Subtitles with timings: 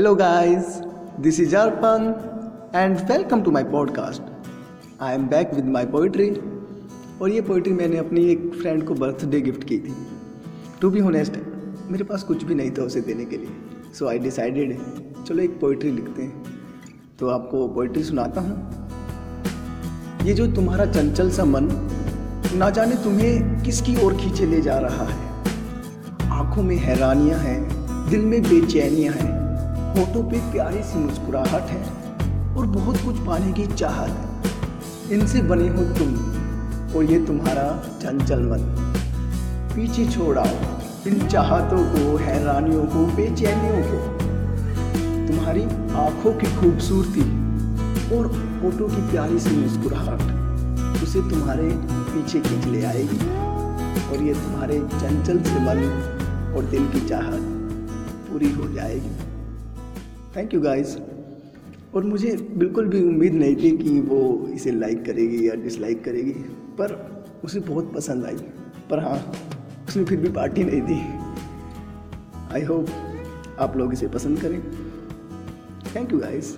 [0.00, 0.80] Hello, guys.
[1.18, 2.04] This is Arpan,
[2.72, 4.22] and welcome to my podcast.
[4.98, 6.28] I am back with my poetry.
[7.22, 9.94] और ये poetry मैंने अपनी एक friend को बर्थडे गिफ्ट की थी
[10.80, 11.36] टू बी होनेस्ट
[11.90, 14.76] मेरे पास कुछ भी नहीं था उसे देने के लिए सो आई डिसाइडेड
[15.24, 21.44] चलो एक पोइट्री लिखते हैं तो आपको पोइट्री सुनाता हूँ ये जो तुम्हारा चंचल सा
[21.44, 21.68] मन
[22.54, 27.60] ना जाने तुम्हें किसकी ओर खींचे ले जा रहा है आँखों में हैरानियाँ हैं
[28.10, 29.39] दिल में बेचैनियाँ हैं
[29.90, 31.82] होठों पे प्यारी सी मुस्कुराहट है
[32.56, 36.14] और बहुत कुछ पाने की चाहत है। इनसे बने हो तुम
[36.96, 37.64] और ये तुम्हारा
[38.02, 38.60] चंचल मन
[39.74, 40.56] पीछे छोड़ आओ।
[41.06, 43.98] इन चाहतों को, हैरानियों को, बेचैनियों को।
[45.26, 45.62] तुम्हारी
[45.96, 47.22] आँखों की खूबसूरती
[48.16, 48.28] और
[48.60, 53.18] फ़ोटो की प्यारी सी मुस्कुराहट उसे तुम्हारे पीछे खींच ले आएगी
[54.08, 55.82] और ये तुम्हारे चंचल से मन
[56.56, 57.40] और दिल की चाहत
[58.30, 59.29] पूरी हो जाएगी।
[60.36, 60.96] थैंक यू गाइस
[61.94, 66.32] और मुझे बिल्कुल भी उम्मीद नहीं थी कि वो इसे लाइक करेगी या डिसलाइक करेगी,
[66.78, 66.92] पर
[67.44, 68.36] उसे बहुत पसंद आई।
[68.90, 69.16] पर हाँ
[69.88, 71.00] उसने फिर भी पार्टी नहीं दी
[72.54, 72.86] आई होप
[73.58, 74.60] आप लोग इसे पसंद करें।
[75.94, 76.56] Thank you guys